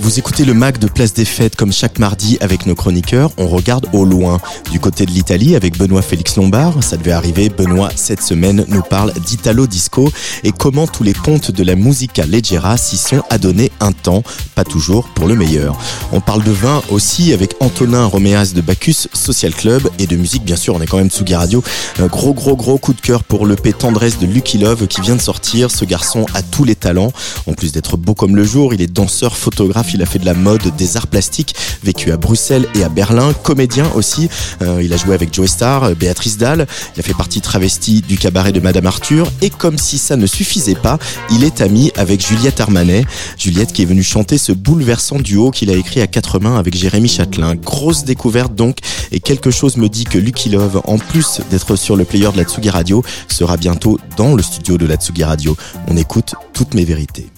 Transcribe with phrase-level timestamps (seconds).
[0.00, 3.30] Vous écoutez le Mac de Place des Fêtes comme chaque mardi avec nos chroniqueurs.
[3.38, 4.40] On regarde au loin.
[4.72, 6.82] Du côté de l'Italie avec Benoît Félix Lombard.
[6.82, 7.48] Ça devait arriver.
[7.48, 10.10] Benoît, cette semaine, nous parle d'Italo Disco
[10.42, 14.24] et comment tous les pontes de la musica leggera s'y sont adonnés un temps,
[14.56, 15.78] pas toujours pour le meilleur.
[16.12, 20.44] On parle de vin aussi avec Antonin Roméas de Bacchus Social Club et de musique,
[20.44, 20.74] bien sûr.
[20.74, 21.62] On est quand même sous Radio.
[21.98, 25.16] Un gros, gros, gros coup de cœur pour le Tendresse de Lucky Love qui vient
[25.16, 25.70] de sortir.
[25.70, 27.12] Ce garçon a tous les talents.
[27.46, 30.26] En plus d'être beau comme le jour, il est danseur, photographe il a fait de
[30.26, 34.28] la mode, des arts plastiques, vécu à Bruxelles et à Berlin, comédien aussi.
[34.62, 36.66] Euh, il a joué avec Joe Star, euh, Béatrice Dalle.
[36.96, 39.30] Il a fait partie travesti du cabaret de Madame Arthur.
[39.42, 40.98] Et comme si ça ne suffisait pas,
[41.30, 43.04] il est ami avec Juliette Armanet.
[43.38, 46.74] Juliette qui est venue chanter ce bouleversant duo qu'il a écrit à quatre mains avec
[46.76, 47.54] Jérémy Châtelain.
[47.54, 48.78] Grosse découverte donc.
[49.12, 52.36] Et quelque chose me dit que Lucky Love, en plus d'être sur le player de
[52.36, 55.56] la Tsugi Radio, sera bientôt dans le studio de la Tsugi Radio.
[55.88, 57.30] On écoute toutes mes vérités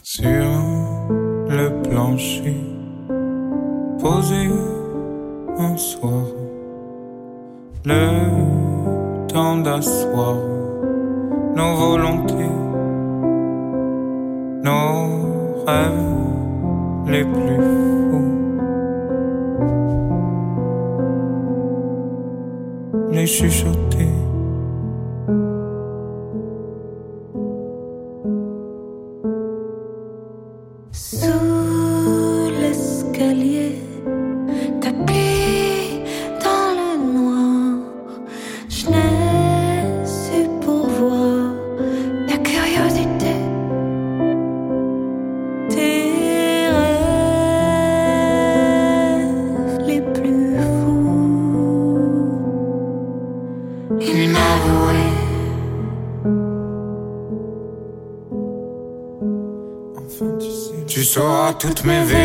[1.48, 2.56] le plancher,
[4.00, 4.50] posé
[5.58, 6.25] un soir,
[7.84, 10.36] le temps d'asseoir
[11.55, 12.52] nos volontés,
[14.64, 16.17] nos rêves
[17.07, 18.33] les plus fous.
[23.13, 24.26] Les chuchoter
[30.96, 31.55] So
[61.66, 62.15] toutes mes vérités,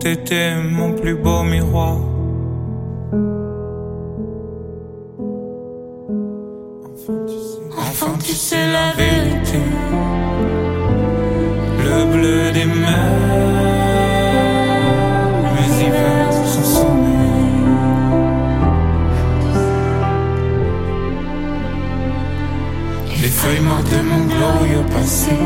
[0.00, 1.98] T'étais mon plus beau miroir.
[8.50, 9.60] c'est la vérité.
[11.84, 13.20] Le bleu des mers,
[15.54, 17.60] mes hivers sont sommeil.
[23.22, 25.36] Les feuilles mortes de mon glorieux passé.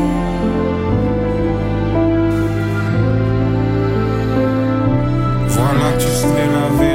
[5.95, 6.94] Voilà, tu sais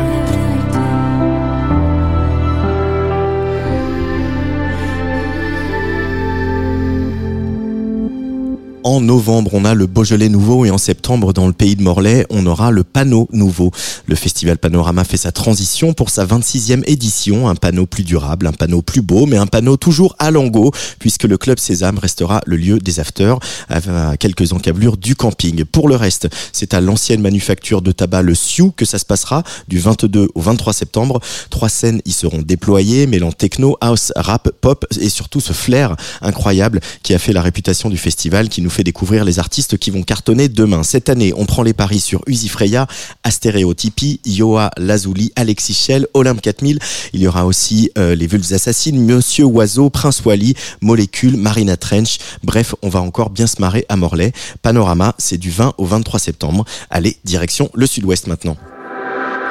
[8.90, 12.26] En novembre, on a le Beaujolais nouveau et en septembre, dans le pays de Morlaix,
[12.28, 13.70] on aura le panneau nouveau.
[14.06, 17.48] Le festival Panorama fait sa transition pour sa 26e édition.
[17.48, 21.22] Un panneau plus durable, un panneau plus beau, mais un panneau toujours à Lango, puisque
[21.22, 23.38] le Club Sésame restera le lieu des afters,
[23.69, 25.64] à quelques encablures du camping.
[25.64, 29.44] Pour le reste, c'est à l'ancienne manufacture de tabac Le Sioux que ça se passera
[29.69, 31.20] du 22 au 23 septembre.
[31.50, 36.81] Trois scènes y seront déployées, mêlant techno, house, rap, pop et surtout ce flair incroyable
[37.04, 39.91] qui a fait la réputation du festival qui nous nous fait découvrir les artistes qui
[39.91, 40.82] vont cartonner demain.
[40.85, 42.87] Cette année, on prend les paris sur Uzi Freya,
[43.25, 46.79] Astéréotypie, Yoa Lazuli, Alexis Shell, Olympe 4000.
[47.12, 52.17] Il y aura aussi euh, les Vulves Assassines, Monsieur Oiseau, Prince Wally, Molécule, Marina Trench.
[52.43, 54.32] Bref, on va encore bien se marrer à Morlaix.
[54.62, 56.65] Panorama, c'est du 20 au 23 septembre.
[56.88, 58.56] Allez, direction le sud-ouest maintenant.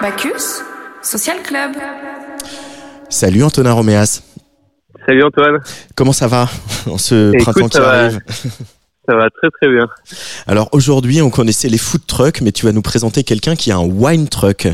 [0.01, 0.63] Bacchus,
[1.03, 1.73] Social Club.
[3.09, 4.23] Salut Antonin Roméas.
[5.05, 5.59] Salut Antoine.
[5.93, 6.49] Comment ça va
[6.87, 8.09] en ce Écoute, printemps qui va.
[9.09, 9.87] Ça va très très bien.
[10.45, 13.77] Alors aujourd'hui, on connaissait les food trucks, mais tu vas nous présenter quelqu'un qui a
[13.77, 14.67] un wine truck.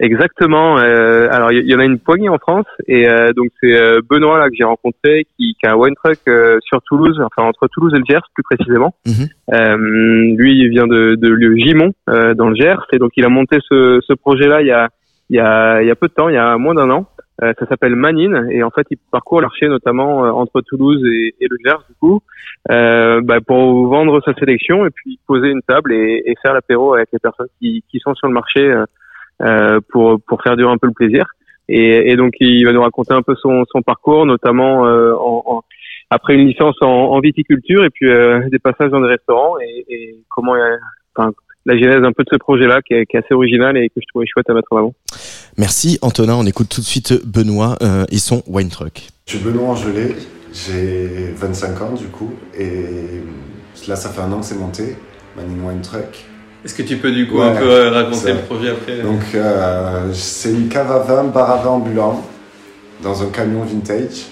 [0.00, 0.78] Exactement.
[0.78, 3.74] euh, alors il y, y en a une poignée en France et euh, donc c'est
[3.74, 6.18] euh, Benoît là que j'ai rencontré qui, qui a un wine truck
[6.62, 8.94] sur Toulouse, enfin entre Toulouse et le Gers plus précisément.
[9.06, 10.36] Mhm.
[10.36, 13.58] Lui il vient de, de lieu Gimont dans le Gers et donc il a monté
[13.68, 14.88] ce, ce projet là il y a
[15.30, 17.06] il y a il y a peu de temps, il y a moins d'un an.
[17.42, 21.02] Euh, ça s'appelle Manine et en fait il parcourt le marché notamment euh, entre Toulouse
[21.06, 22.20] et, et le Gers du coup
[22.70, 26.92] euh, bah, pour vendre sa sélection et puis poser une table et, et faire l'apéro
[26.92, 28.84] avec les personnes qui, qui sont sur le marché euh,
[29.42, 31.24] euh, pour pour faire durer un peu le plaisir.
[31.68, 35.42] Et, et donc il va nous raconter un peu son, son parcours, notamment euh, en,
[35.46, 35.62] en-
[36.10, 38.08] après une licence en, en viticulture et puis
[38.50, 40.54] des passages dans des restaurants et, comment
[41.16, 41.30] enfin,
[41.66, 43.96] la genèse un peu de ce projet-là qui est, qui est assez original et que
[44.00, 44.94] je trouvais chouette à mettre en avant.
[45.58, 49.08] Merci Antonin, on écoute tout de suite Benoît euh, et son wine truck.
[49.26, 50.14] Je suis Benoît Angelé,
[50.52, 53.22] j'ai 25 ans du coup, et
[53.88, 54.96] là ça fait un an que c'est monté,
[55.36, 56.24] Manning Wine Truck.
[56.64, 59.22] Est-ce que tu peux du coup Ouais, un peu euh, raconter le projet après Donc
[59.34, 62.22] euh, c'est une cave à vin, bar à vin ambulant,
[63.02, 64.26] dans un camion vintage.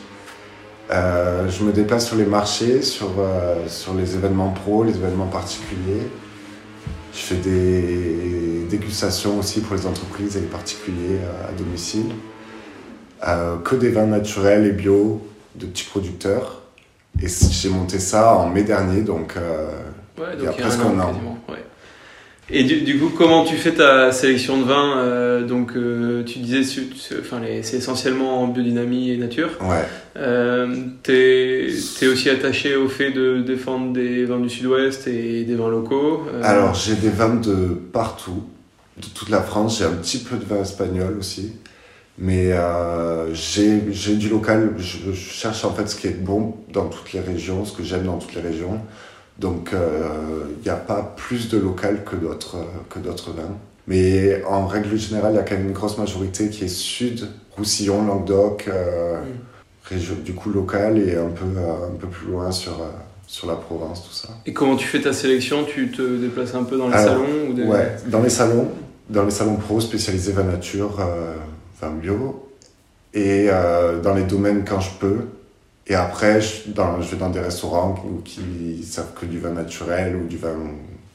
[0.90, 5.26] Euh, je me déplace sur les marchés, sur, euh, sur les événements pro, les événements
[5.26, 6.06] particuliers.
[7.18, 11.18] Je fais des dégustations aussi pour les entreprises et les particuliers
[11.48, 12.12] à domicile.
[13.26, 15.20] Euh, que des vins naturels et bio
[15.56, 16.62] de petits producteurs.
[17.20, 19.70] Et j'ai monté ça en mai dernier, donc euh,
[20.16, 21.37] Ouais, il y a presque un an.
[22.50, 26.38] Et du, du coup, comment tu fais ta sélection de vins euh, Donc, euh, tu
[26.38, 26.60] disais,
[27.20, 29.50] enfin, c'est essentiellement en biodynamie et nature.
[29.60, 29.84] ouais.
[30.16, 31.66] Euh, T'es
[32.02, 36.22] es aussi attaché au fait de défendre des vins du Sud-Ouest et des vins locaux.
[36.32, 38.42] euh, Alors, j'ai des vins de partout,
[38.96, 39.78] de toute la France.
[39.78, 41.52] J'ai un petit peu de vin espagnol aussi.
[42.20, 42.50] Mais
[43.32, 44.72] j'ai j'ai du local.
[44.78, 47.84] Je, je cherche en fait ce qui est bon dans toutes les régions, ce que
[47.84, 48.80] j'aime dans toutes les régions.
[49.38, 53.56] Donc, il n'y a pas plus de local que d'autres euh, que d'autres vins.
[53.86, 57.28] Mais en règle générale, il y a quand même une grosse majorité qui est sud,
[57.56, 59.18] Roussillon, Languedoc, euh,
[59.84, 62.90] région du coup local et un peu, euh, un peu plus loin sur, euh,
[63.26, 64.28] sur la Provence, tout ça.
[64.44, 65.64] Et comment tu fais ta sélection?
[65.64, 67.62] Tu te déplaces un peu dans les Alors, salons ou des...
[67.62, 68.68] Ouais, dans les salons,
[69.08, 71.34] dans les salons pro spécialisés vin nature, euh,
[71.80, 72.50] vin bio,
[73.14, 75.18] et euh, dans les domaines quand je peux.
[75.88, 77.94] Et après, je, dans, je vais dans des restaurants
[78.24, 78.40] qui,
[78.76, 80.54] qui servent que du vin naturel ou du vin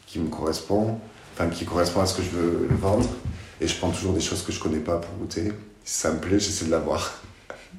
[0.08, 0.98] qui me correspond,
[1.34, 3.08] enfin qui correspond à ce que je veux vendre.
[3.62, 5.52] Et je prends toujours des choses que je connais pas pour goûter.
[5.84, 7.22] Si ça me plaît, j'essaie de l'avoir.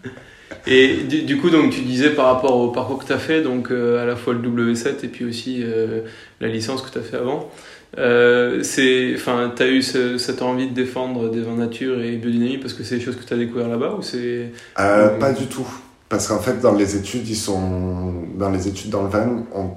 [0.67, 3.43] Et du, du coup, donc, tu disais par rapport au parcours que tu as fait,
[3.43, 6.03] donc euh, à la fois le W7 et puis aussi euh,
[6.41, 7.51] la licence que tu as fait avant,
[7.99, 12.73] euh, tu as eu ce- cette envie de défendre des vins nature et biodynamie parce
[12.73, 14.53] que c'est des choses que tu as découvert là-bas ou c'est...
[14.79, 15.19] Euh.
[15.19, 15.67] Pas du tout.
[16.09, 19.71] Parce qu'en fait, dans les études, ils sont dans les études dans le vin, on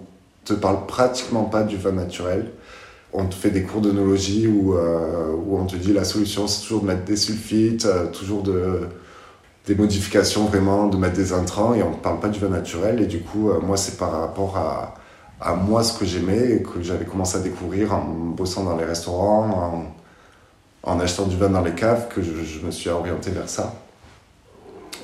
[0.45, 2.51] te parle pratiquement pas du vin naturel.
[3.13, 6.61] On te fait des cours d'œnologie où, euh, où on te dit la solution, c'est
[6.63, 8.81] toujours de mettre des sulfites, euh, toujours de,
[9.65, 13.01] des modifications vraiment, de mettre des intrants, et on ne parle pas du vin naturel.
[13.01, 14.95] Et du coup, euh, moi, c'est par rapport à,
[15.39, 18.03] à moi ce que j'aimais et que j'avais commencé à découvrir en
[18.35, 19.85] bossant dans les restaurants,
[20.83, 23.49] en, en achetant du vin dans les caves, que je, je me suis orienté vers
[23.49, 23.73] ça.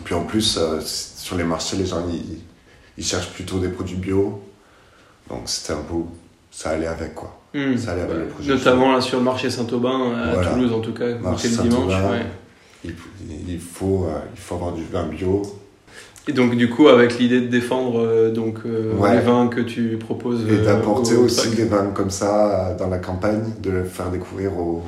[0.03, 2.39] Puis en plus, euh, sur les marchés, les gens ils,
[2.98, 4.41] ils cherchent plutôt des produits bio.
[5.29, 5.95] Donc c'était un peu.
[6.51, 7.39] Ça allait avec quoi.
[7.53, 7.77] Hmm.
[7.77, 8.50] Ça allait avec le projet.
[8.51, 10.50] Notamment là sur le marché Saint-Aubin, à Voilà.
[10.51, 11.93] Toulouse en tout cas, Marché le dimanche.
[11.93, 12.25] Ouais.
[12.86, 12.93] Il,
[13.48, 15.41] il faut, euh, il faut avoir du vin bio.
[16.27, 19.15] Et donc du coup, avec l'idée de défendre euh, donc, euh, Ouais.
[19.15, 20.45] les vins que tu proposes...
[20.48, 23.83] Et euh, d'apporter au aussi des vins comme ça euh, dans la campagne, de le
[23.83, 24.83] faire découvrir aux,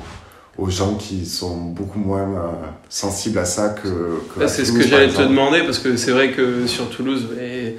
[0.58, 2.48] aux gens qui sont beaucoup moins euh,
[2.88, 3.88] sensibles à ça que.
[4.34, 7.28] que à c'est ce que j'allais te demander parce que c'est vrai que sur Toulouse,
[7.40, 7.76] et,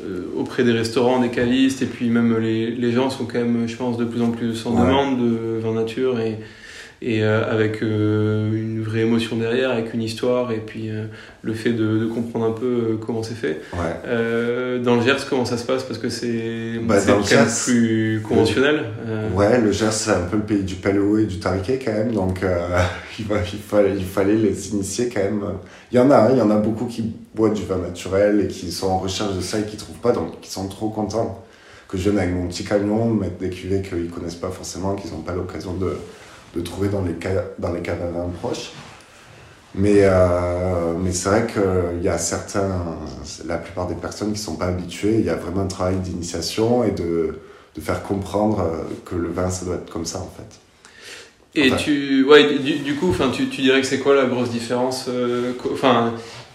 [0.00, 3.66] euh, auprès des restaurants, des cavistes et puis même les, les gens sont quand même,
[3.66, 4.86] je pense, de plus en plus en Ouais.
[4.86, 6.38] demande de vin nature et,
[7.02, 11.06] et euh, avec euh, une vraie émotion derrière, avec une histoire et puis euh,
[11.42, 13.60] le fait de, de comprendre un peu comment c'est fait.
[13.72, 14.78] Ouais.
[14.82, 15.82] Dans le Gers, comment ça se passe?
[15.84, 18.84] Parce que c'est Bah, le plus conventionnel.
[19.06, 21.92] euh, Ouais, le Gers, c'est un peu le pays du paléo et du tariquet quand
[21.92, 22.40] même, donc
[23.18, 25.42] il, va- il, fallait, il fallait les initier quand même.
[25.92, 28.42] Il y en a, hein, il y en a beaucoup qui boivent du vin naturel
[28.42, 30.90] et qui sont en recherche de ça et qui trouvent pas, donc qui sont trop
[30.90, 31.44] contents
[31.88, 35.10] que je vienne avec mon petit camion, mettre des cuvées qu'ils connaissent pas forcément, qu'ils
[35.10, 35.96] n'ont pas l'occasion de,
[36.54, 37.14] de, trouver dans les,
[37.58, 37.98] dans les caves
[38.40, 38.72] proches.
[39.74, 42.96] Mais, euh, mais c'est vrai qu'il y a certains,
[43.46, 46.82] la plupart des personnes qui sont pas habituées, il y a vraiment un travail d'initiation
[46.82, 47.38] et de,
[47.76, 48.68] de, faire comprendre
[49.04, 50.58] que le vin, ça doit être comme ça en fait.
[51.54, 55.06] Et tu, ouais, du, du coup, tu, tu dirais que c'est quoi la grosse différence
[55.08, 55.52] euh,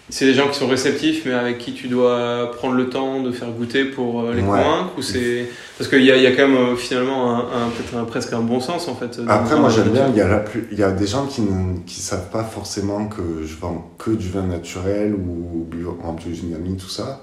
[0.09, 3.31] c'est des gens qui sont réceptifs, mais avec qui tu dois prendre le temps de
[3.31, 6.47] faire goûter pour euh, les convaincre ou c'est parce qu'il y a, y a quand
[6.47, 9.19] même euh, finalement un, un peut-être presque un bon sens en fait.
[9.27, 10.07] Après, moi j'aime bien.
[10.09, 13.07] Il y a plus, il y a des gens qui ne qui savent pas forcément
[13.07, 17.21] que je vends que du vin naturel ou bio, en biodynamie tout ça.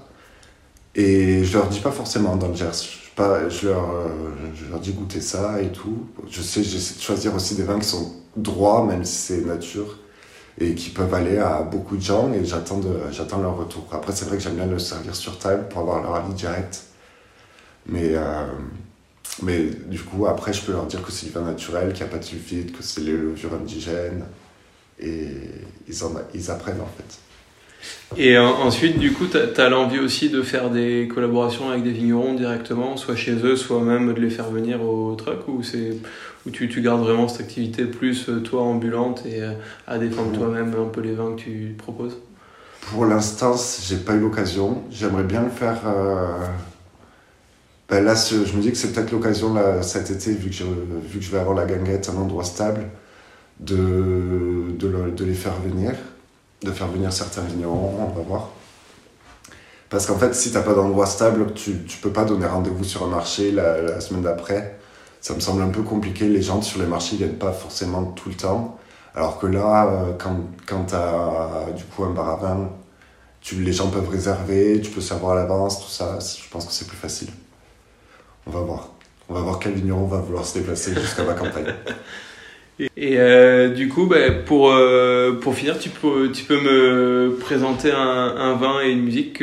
[0.95, 2.71] Et je leur dis pas forcément dans le Gers.
[2.73, 4.09] Je, pas, je, leur, euh,
[4.55, 6.05] je leur dis goûter ça et tout.
[6.29, 9.97] Je sais, j'essaie de choisir aussi des vins qui sont droits, même si c'est nature
[10.59, 12.81] et qui peuvent aller à beaucoup de gens et j'attends,
[13.11, 13.87] j'attends leur retour.
[13.91, 16.83] Après, c'est vrai que j'aime bien le servir sur table pour avoir leur avis direct.
[17.87, 18.45] Mais, euh,
[19.41, 22.09] mais du coup, après, je peux leur dire que c'est du vin naturel, qu'il n'y
[22.09, 24.25] a pas de sulfite, que c'est les levures indigènes.
[24.99, 25.27] Et
[25.87, 27.19] ils, en, ils apprennent en fait.
[28.15, 32.33] Et ensuite, du coup, tu as, l'envie aussi de faire des collaborations avec des vignerons
[32.33, 35.97] directement, soit chez eux, soit même de les faire venir au truck, ou c'est
[36.45, 39.53] où tu, tu, gardes vraiment cette activité plus euh, toi ambulante et euh,
[39.87, 42.17] à défendre toi-même un peu les vins que tu proposes?
[42.91, 44.83] Pour l'instant, j'ai pas eu l'occasion.
[44.91, 45.81] J'aimerais bien le faire.
[45.85, 46.45] Euh...
[47.87, 51.19] Ben là, je me dis que c'est peut-être l'occasion cet été, vu que, je, vu
[51.19, 52.89] que je vais avoir la ganguette, un endroit stable,
[53.59, 55.91] de, de, de les faire venir,
[56.63, 58.49] de faire venir certains vignerons, on va voir.
[59.89, 62.83] Parce qu'en fait, si tu n'as pas d'endroit stable, tu ne peux pas donner rendez-vous
[62.83, 64.79] sur un marché la, la semaine d'après
[65.23, 66.27] ça me semble un peu compliqué.
[66.27, 68.77] Les gens sur les marchés ne viennent pas forcément tout le temps.
[69.15, 72.69] Alors que là, euh, quand, tu as du coup un bar à vin,
[73.53, 76.19] les gens peuvent réserver, tu peux savoir à l'avance, tout ça.
[76.19, 77.29] Je pense que c'est plus facile.
[78.45, 78.89] On va voir.
[79.29, 81.73] On va voir quel vigneron va vouloir se déplacer jusqu'à ma campagne.
[82.97, 87.91] Et euh, du coup, bah, pour, euh, pour finir, tu peux, tu peux me présenter
[87.93, 89.41] un, vin et une musique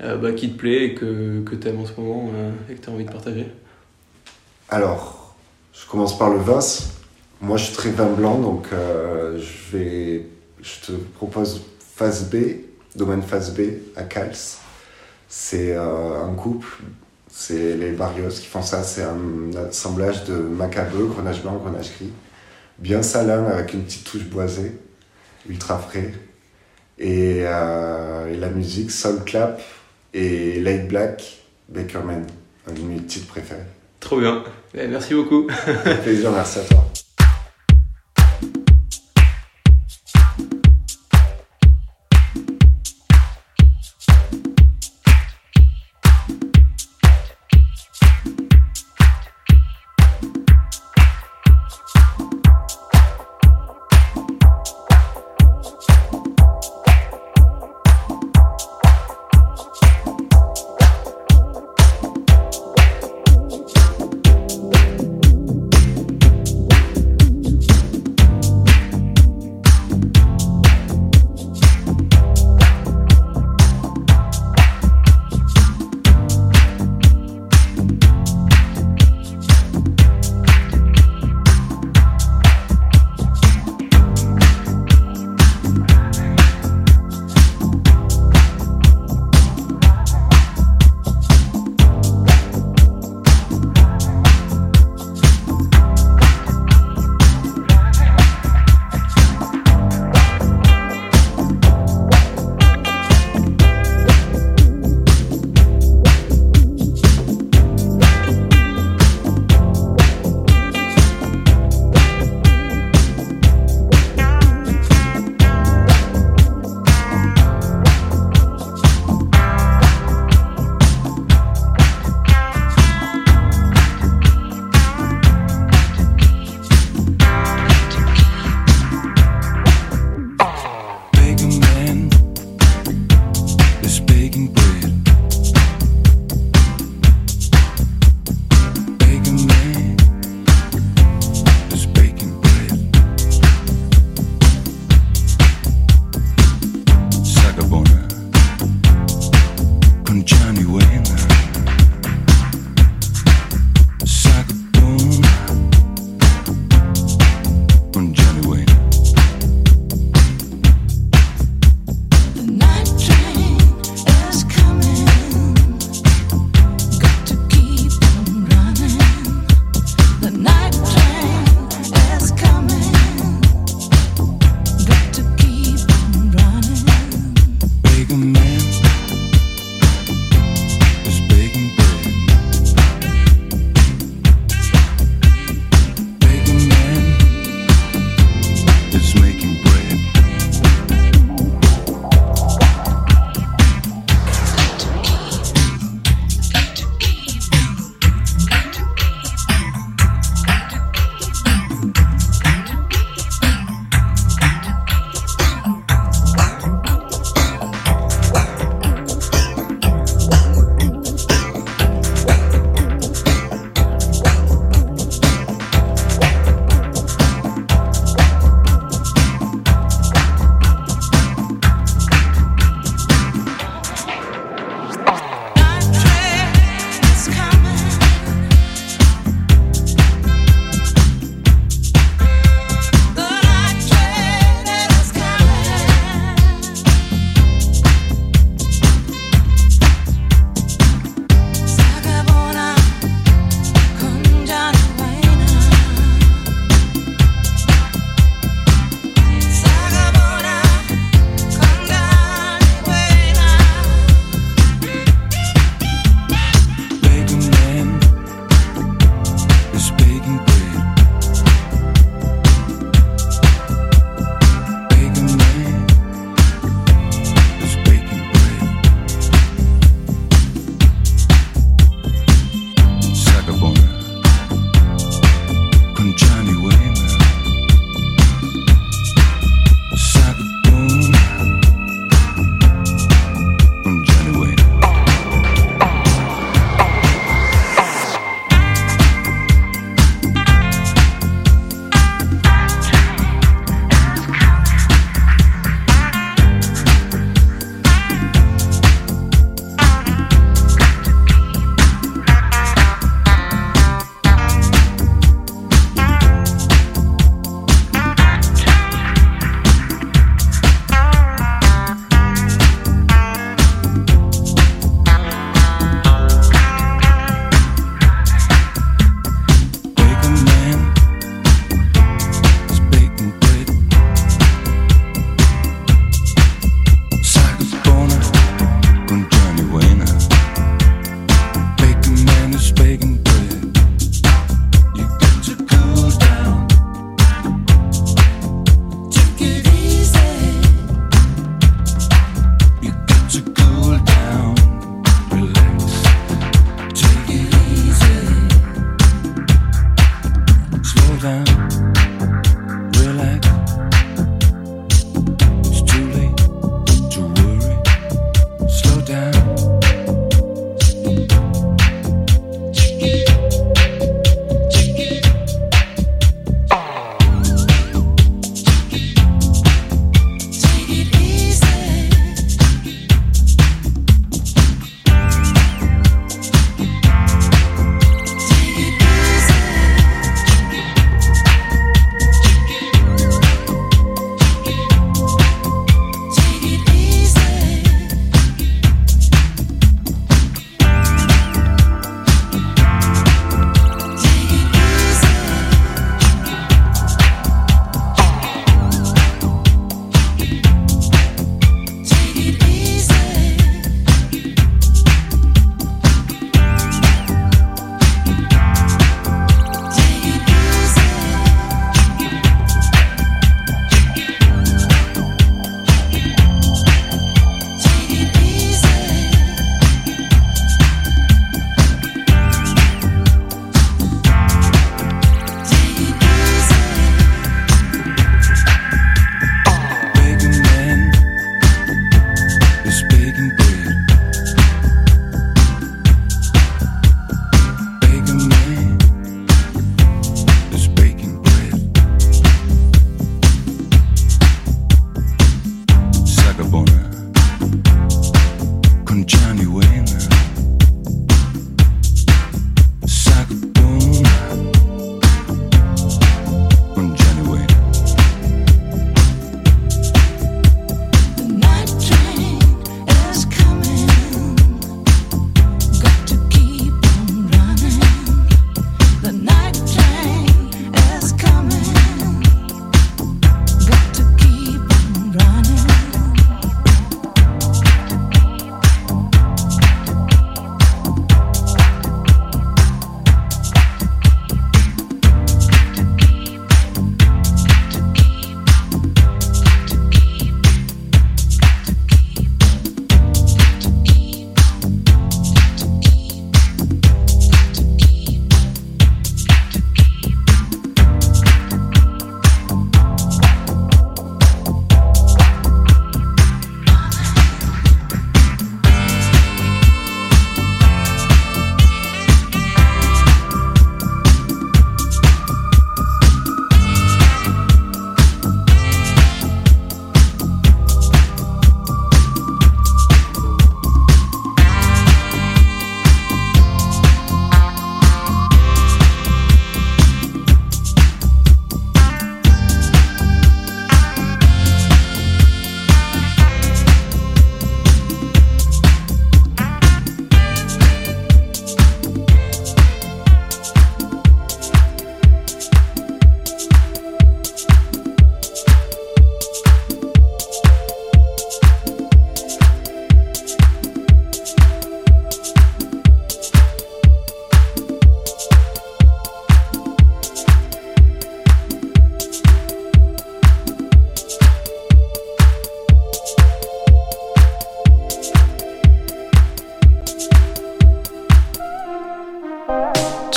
[0.00, 2.32] bah, qui te plaît et que, que tu aimes en ce moment
[2.68, 3.46] et que tu as envie de partager?
[4.68, 5.36] Alors,
[5.72, 6.58] je commence par le vin.
[7.40, 10.26] Moi, je suis très vin blanc, donc euh, je, vais,
[10.60, 11.62] je te propose
[11.94, 12.36] phase B,
[12.96, 13.60] domaine phase B
[13.94, 14.58] à Cals.
[15.28, 16.66] C'est euh, un couple,
[17.30, 18.82] c'est les Barrios qui font ça.
[18.82, 22.12] C'est un assemblage de macabeux, grenage blanc, grenage gris.
[22.78, 24.72] Bien salin avec une petite touche boisée,
[25.48, 26.12] ultra frais.
[26.98, 29.60] Et, euh, la musique, Soul Clap
[30.12, 32.26] et Light Black, Bakerman,
[32.66, 33.75] un de mes titres préférés.
[34.06, 34.44] Trop bien.
[34.78, 35.48] Eh, merci beaucoup.
[36.04, 36.86] plaisir, merci à toi.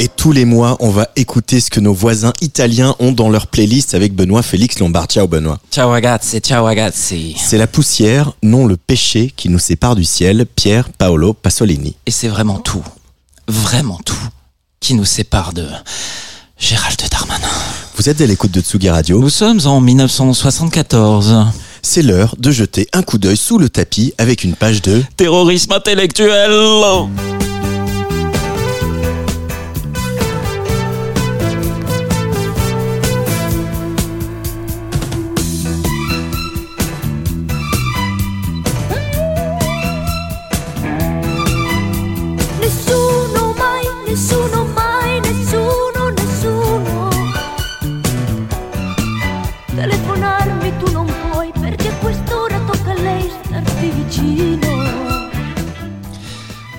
[0.00, 3.48] Et tous les mois, on va écouter ce que nos voisins italiens ont dans leur
[3.48, 5.06] playlist avec Benoît Félix Lombard.
[5.06, 5.58] Ciao Benoît.
[5.72, 7.34] Ciao ragazzi, ciao ragazzi.
[7.36, 11.96] C'est la poussière, non le péché qui nous sépare du ciel, Pierre Paolo Pasolini.
[12.06, 12.84] Et c'est vraiment tout,
[13.48, 14.28] vraiment tout,
[14.78, 15.66] qui nous sépare de
[16.56, 17.48] Gérald Darmanin.
[17.96, 19.18] Vous êtes à l'écoute de Tsugi Radio.
[19.18, 21.46] Nous sommes en 1974.
[21.82, 25.72] C'est l'heure de jeter un coup d'œil sous le tapis avec une page de Terrorisme
[25.72, 26.52] intellectuel.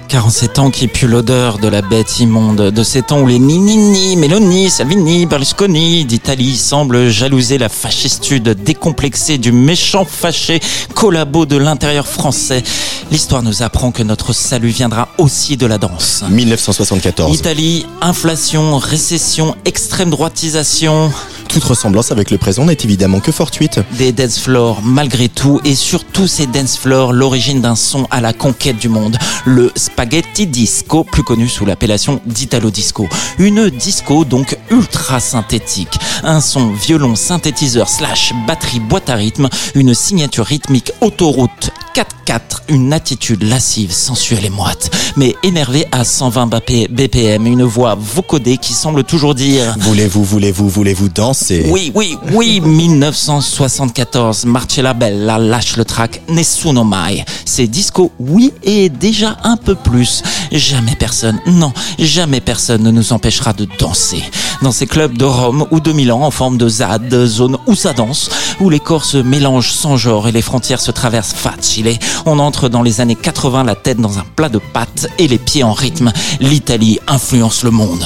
[0.09, 4.17] 47 ans qui puent l'odeur de la bête immonde, de ces temps où les Ninini,
[4.17, 10.61] Meloni, Salvini, Berlusconi d'Italie semblent jalouser la fascistude décomplexée du méchant fâché
[10.95, 12.63] collabo de l'intérieur français.
[13.11, 16.23] L'histoire nous apprend que notre salut viendra aussi de la danse.
[16.27, 17.35] 1974.
[17.35, 21.11] Italie, inflation, récession, extrême droitisation,
[21.49, 23.79] Toute ressemblance avec le présent n'est évidemment que fortuite.
[23.97, 28.33] des dance floors malgré tout et surtout ces dance floors l'origine d'un son à la
[28.33, 29.17] conquête du monde.
[29.45, 33.09] Le spaghetti disco plus connu sous l'appellation d'italo disco.
[33.39, 35.97] Une disco donc ultra synthétique.
[36.23, 42.93] Un son violon synthétiseur slash batterie boîte à rythme une signature rythmique autoroute 4-4 une
[42.93, 44.91] attitude lascive sensuelle et moite.
[45.17, 50.69] Mais énervée à 120 BP BPM une voix vocodée qui semble toujours dire Voulez-vous, voulez-vous,
[50.69, 51.38] voulez-vous danser?
[51.67, 57.25] Oui, oui, oui, 1974, Marcella Bella lâche le track Nessuno Mai.
[57.45, 60.23] C'est disco, oui, et déjà un peu plus.
[60.51, 64.23] Jamais personne, non, jamais personne ne nous empêchera de danser.
[64.61, 67.93] Dans ces clubs de Rome ou de Milan en forme de ZAD, zone où ça
[67.93, 71.97] danse, où les corps se mélangent sans genre et les frontières se traversent facile.
[72.25, 75.37] On entre dans les années 80 la tête dans un plat de pâtes et les
[75.37, 76.11] pieds en rythme.
[76.41, 78.05] L'Italie influence le monde.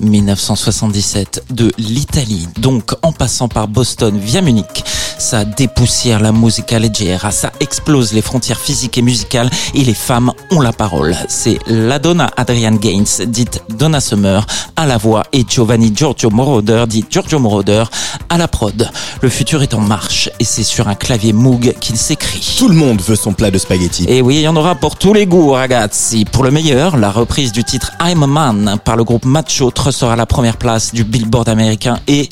[0.00, 4.84] 1977 de l'Italie, donc en passant par Boston via Munich,
[5.18, 10.32] ça dépoussière la musica leggera, ça explose les frontières physiques et musicales et les femmes
[10.50, 11.16] ont la parole.
[11.28, 16.84] C'est la donna Adrienne Gaines, dite Donna Summer, à la voix et Giovanni Giorgio Moroder,
[16.88, 17.84] dit Giorgio Moroder,
[18.28, 18.88] à la prod.
[19.20, 22.56] Le futur est en marche et c'est sur un clavier Moog qu'il s'écrit.
[22.56, 24.04] Tout le monde veut son plat de spaghetti.
[24.08, 26.24] Et oui, il y en aura pour tous les goûts, ragazzi.
[26.24, 30.12] Pour le meilleur, la reprise du titre I'm a Man par le groupe Macho sera
[30.12, 32.28] à la première place du Billboard américain et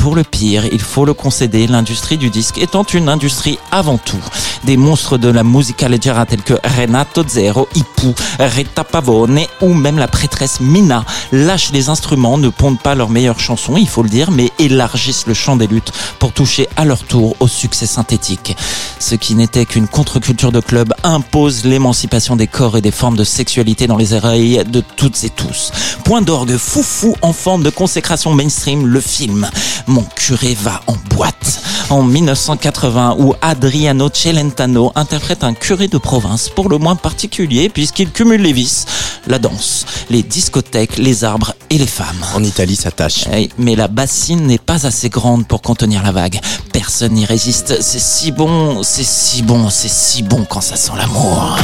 [0.00, 4.16] pour le pire, il faut le concéder, l'industrie du disque étant une industrie avant tout.
[4.64, 9.98] Des monstres de la musica leggera tels que Renato Zero, Ipu, Rita Pavone ou même
[9.98, 14.08] la prêtresse Mina lâchent les instruments, ne pondent pas leurs meilleures chansons, il faut le
[14.08, 18.56] dire, mais élargissent le champ des luttes pour toucher à leur tour au succès synthétique.
[18.98, 23.24] Ce qui n'était qu'une contre-culture de club impose l'émancipation des corps et des formes de
[23.24, 25.72] sexualité dans les oreilles de toutes et tous.
[26.04, 29.48] Point d'orgue foufou en forme de consécration mainstream, le film.
[29.90, 31.60] Mon curé va en boîte.
[31.90, 38.12] En 1980, où Adriano Celentano interprète un curé de province pour le moins particulier puisqu'il
[38.12, 38.86] cumule les vices,
[39.26, 42.24] la danse, les discothèques, les arbres et les femmes.
[42.36, 43.24] En Italie, ça tâche.
[43.32, 46.38] Eh, Mais la bassine n'est pas assez grande pour contenir la vague.
[46.72, 47.82] Personne n'y résiste.
[47.82, 51.58] C'est si bon, c'est si bon, c'est si bon quand ça sent l'amour.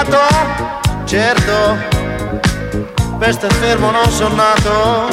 [0.00, 0.18] Combinato?
[1.04, 1.76] Certo,
[3.18, 5.08] per star fermo non sono nato.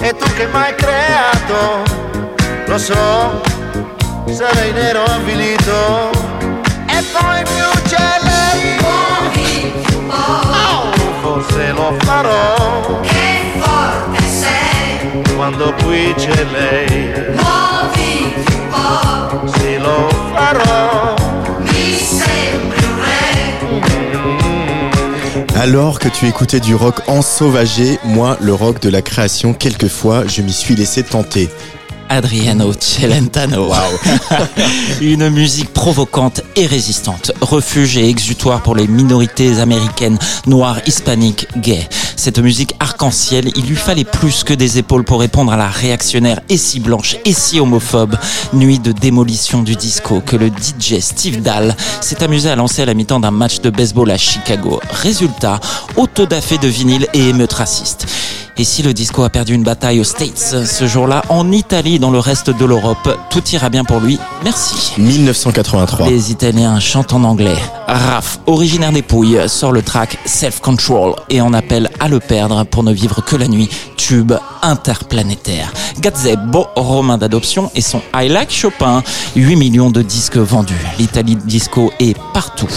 [0.00, 1.82] E tu che m'hai creato?
[2.66, 3.42] Lo so,
[4.30, 6.10] sarei nero avvilito.
[6.86, 8.78] E poi più c'è lei.
[10.10, 13.00] Oh, forse fatto farò.
[13.00, 21.27] Che forte sei, Quando qui c'è lei, muoviti un po', sì lo farò.
[25.54, 30.42] Alors que tu écoutais du rock ensauvagé, moi, le rock de la création, quelquefois, je
[30.42, 31.48] m'y suis laissé tenter.
[32.08, 33.70] Adriano Celentano.
[35.00, 37.32] Une musique provocante et résistante.
[37.40, 41.88] Refuge et exutoire pour les minorités américaines, noires, hispaniques, gays.
[42.16, 46.40] Cette musique arc-en-ciel, il lui fallait plus que des épaules pour répondre à la réactionnaire
[46.48, 48.16] et si blanche et si homophobe
[48.52, 52.86] nuit de démolition du disco que le DJ Steve Dahl s'est amusé à lancer à
[52.86, 54.80] la mi-temps d'un match de baseball à Chicago.
[54.90, 55.60] Résultat,
[55.96, 58.06] autodafé de vinyle et émeute raciste.
[58.60, 62.10] Et si le disco a perdu une bataille aux States ce jour-là, en Italie dans
[62.10, 64.18] le reste de l'Europe, tout ira bien pour lui.
[64.42, 65.00] Merci.
[65.00, 66.08] 1983.
[66.08, 67.56] Les Italiens chantent en anglais.
[67.86, 72.64] Raph, originaire des Pouilles, sort le track Self Control et en appelle à le perdre
[72.64, 73.68] pour ne vivre que la nuit.
[73.96, 75.72] Tube interplanétaire.
[76.00, 79.04] Gazebo, romain d'adoption, et son I Like Chopin.
[79.36, 80.74] 8 millions de disques vendus.
[80.98, 82.68] L'Italie disco est partout.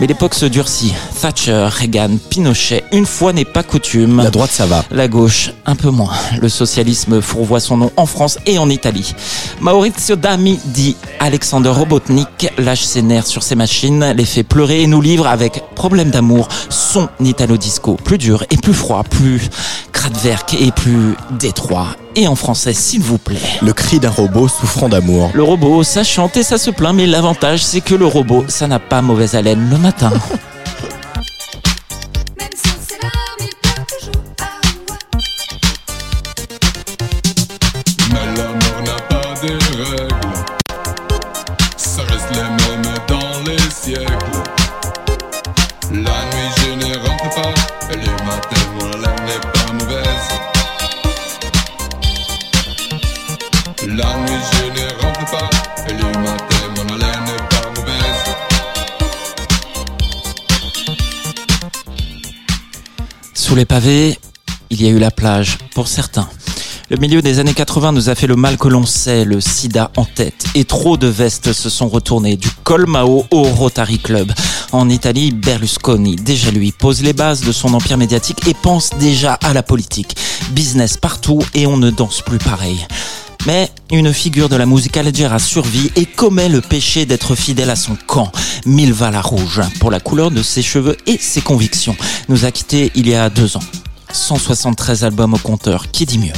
[0.00, 0.94] Mais l'époque se durcit.
[1.20, 4.22] Thatcher, Reagan, Pinochet, une fois n'est pas coutume.
[4.22, 4.82] La droite, ça va.
[4.90, 6.12] La gauche, un peu moins.
[6.40, 9.14] Le socialisme fourvoie son nom en France et en Italie.
[9.60, 14.86] Maurizio Dami dit Alexander Robotnik lâche ses nerfs sur ses machines, les fait pleurer et
[14.86, 17.98] nous livre avec Problème d'amour son Italo disco.
[18.02, 19.50] Plus dur et plus froid, plus
[19.92, 21.88] Kraftwerk et plus détroit.
[22.16, 23.38] Et en français, s'il vous plaît.
[23.62, 25.30] Le cri d'un robot souffrant d'amour.
[25.32, 28.66] Le robot, ça chante et ça se plaint, mais l'avantage, c'est que le robot, ça
[28.66, 30.10] n'a pas mauvaise haleine le matin.
[63.50, 64.16] Sous les pavés,
[64.70, 66.28] il y a eu la plage, pour certains.
[66.88, 69.90] Le milieu des années 80 nous a fait le mal que l'on sait, le sida
[69.96, 70.44] en tête.
[70.54, 74.32] Et trop de vestes se sont retournées, du Colmao au Rotary Club.
[74.70, 79.34] En Italie, Berlusconi, déjà lui, pose les bases de son empire médiatique et pense déjà
[79.34, 80.16] à la politique.
[80.52, 82.86] Business partout et on ne danse plus pareil.
[83.46, 87.76] Mais une figure de la musique algérienne survit et commet le péché d'être fidèle à
[87.76, 88.30] son camp.
[88.66, 91.96] Milva la Rouge, pour la couleur de ses cheveux et ses convictions,
[92.28, 93.62] nous a quittés il y a deux ans.
[94.12, 96.32] 173 albums au compteur, qui dit mieux?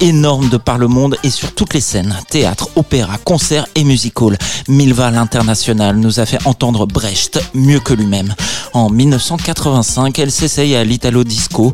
[0.00, 4.20] Énorme de par le monde et sur toutes les scènes, théâtre, opéra, concert et music
[4.20, 4.38] hall.
[4.68, 8.34] Milva l'international nous a fait entendre Brecht mieux que lui-même.
[8.72, 11.72] En 1985, elle s'essaye à l'Italo Disco.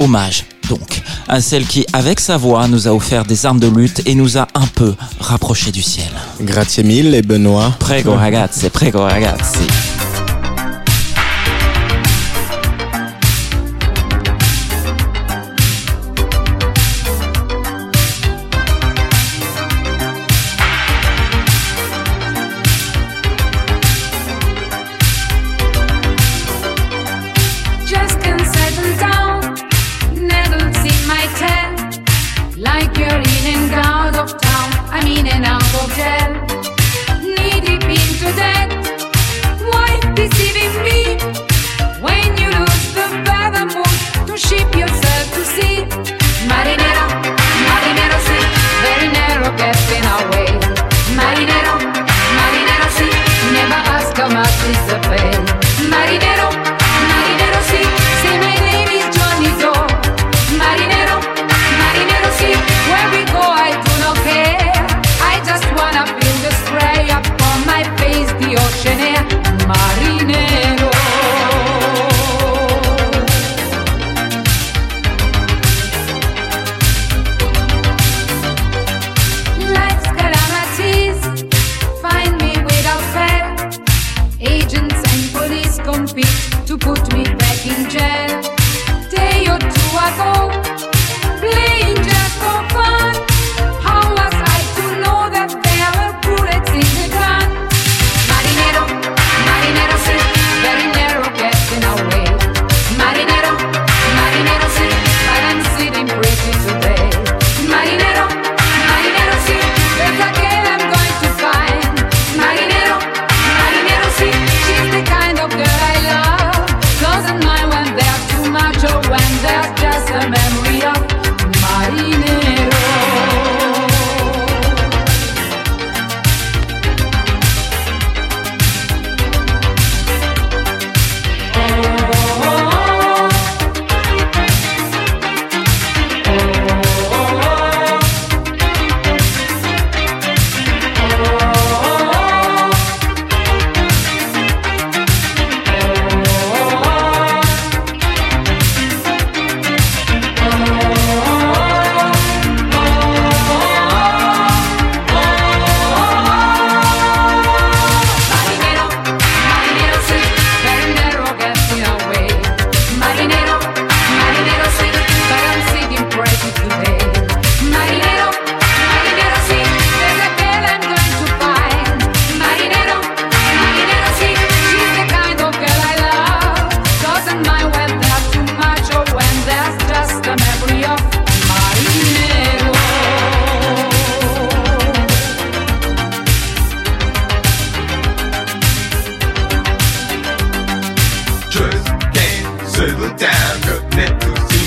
[0.00, 4.02] Hommage, donc, à celle qui, avec sa voix, nous a offert des armes de lutte
[4.06, 6.10] et nous a un peu rapprochés du ciel.
[6.40, 7.72] Grazie mille et Benoît.
[7.78, 10.03] Prego ragazzi, prego ragazzi.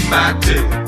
[0.10, 0.87] My tail.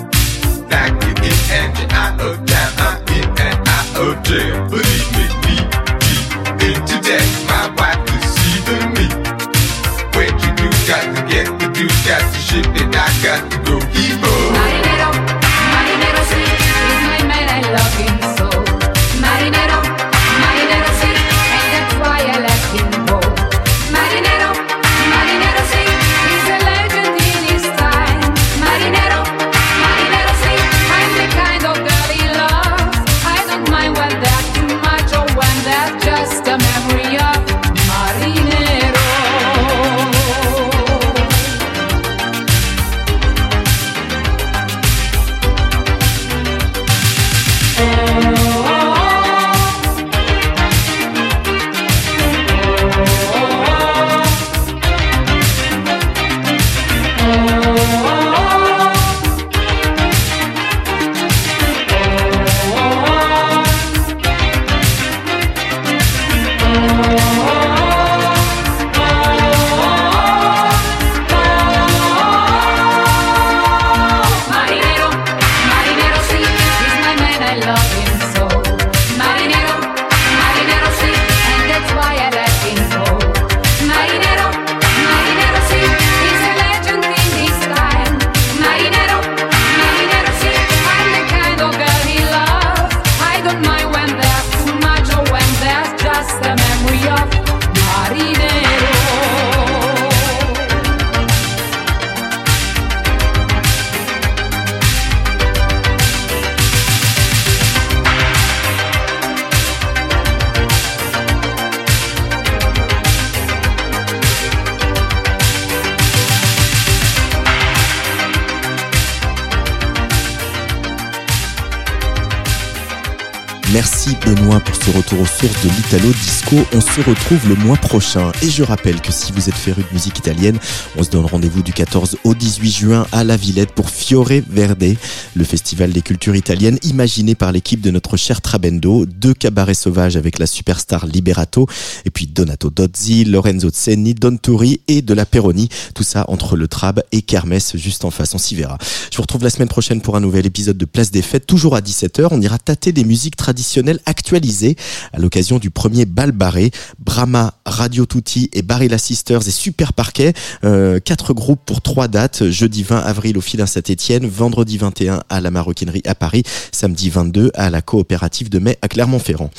[125.91, 126.55] l'Italo Disco.
[126.73, 128.31] On se retrouve le mois prochain.
[128.43, 130.59] Et je rappelle que si vous êtes féru de musique italienne,
[130.97, 134.95] on se donne rendez-vous du 14 au 18 juin à la Villette pour Fiore Verde,
[135.35, 139.07] le festival des cultures italiennes imaginé par l'équipe de notre cher Trabendo.
[139.07, 141.65] Deux cabarets sauvages avec la superstar Liberato
[142.05, 145.69] et puis Donato Dozzi, Lorenzo Zenni, Don Turi et de la Peroni.
[145.95, 148.35] Tout ça entre le Trab et Kermesse juste en face.
[148.35, 148.77] On s'y verra.
[149.11, 151.75] Je vous retrouve la semaine prochaine pour un nouvel épisode de Place des Fêtes, toujours
[151.75, 152.27] à 17h.
[152.29, 154.75] On ira tâter des musiques traditionnelles actualisées
[155.13, 156.71] à l'occasion du premier bal barré.
[156.99, 160.34] Brahma, Radio Tutti et Barilla Sisters et Super Parquet.
[160.65, 162.49] Euh, quatre groupes pour trois dates.
[162.49, 167.51] Jeudi 20 avril au Filin Saint-Etienne, vendredi 21 à la Maroquinerie à Paris, samedi 22
[167.53, 169.51] à la coopérative de mai à Clermont-Ferrand.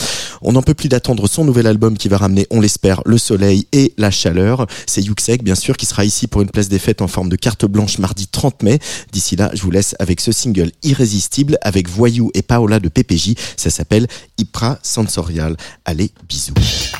[0.43, 3.67] On n'en peut plus d'attendre son nouvel album qui va ramener, on l'espère, le soleil
[3.73, 4.67] et la chaleur.
[4.87, 7.37] C'est Yuxek, bien sûr, qui sera ici pour une place des fêtes en forme de
[7.37, 8.79] carte blanche mardi 30 mai.
[9.11, 13.35] D'ici là, je vous laisse avec ce single irrésistible avec Voyou et Paola de PPJ.
[13.57, 14.07] Ça s'appelle
[14.37, 15.57] Hypra Sensorial.
[15.87, 17.00] Allez, bisous.